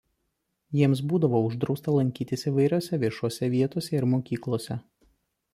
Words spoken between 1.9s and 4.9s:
lankytis įvairiose viešose vietose ir mokyklose.